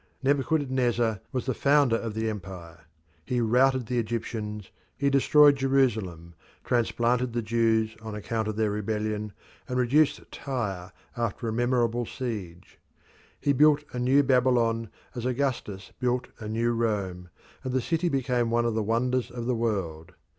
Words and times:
Nebuchadnezzar 0.23 1.19
was 1.31 1.45
the 1.45 1.53
founder 1.53 1.95
of 1.95 2.15
the 2.15 2.27
Empire; 2.27 2.85
he 3.23 3.39
routed 3.39 3.85
the 3.85 3.99
Egyptians, 3.99 4.71
he 4.97 5.11
destroyed 5.11 5.57
Jerusalem, 5.57 6.33
transplanted 6.63 7.33
the 7.33 7.43
Jews 7.43 7.95
on 8.01 8.15
account 8.15 8.47
of 8.47 8.55
their 8.55 8.71
rebellion, 8.71 9.31
and 9.69 9.77
reduced 9.77 10.19
Tyre 10.31 10.91
after 11.15 11.47
a 11.47 11.53
memorable 11.53 12.07
siege. 12.07 12.79
He 13.39 13.53
built 13.53 13.83
a 13.93 13.99
new 13.99 14.23
Babylon 14.23 14.89
as 15.13 15.23
Augustus 15.27 15.91
built 15.99 16.29
a 16.39 16.47
new 16.47 16.71
Rome, 16.73 17.29
and 17.63 17.71
the 17.71 17.79
city 17.79 18.09
became 18.09 18.49
one 18.49 18.65
of 18.65 18.73
the 18.73 18.81
wonders 18.81 19.29
of 19.29 19.45
the 19.45 19.53
world. 19.53 20.13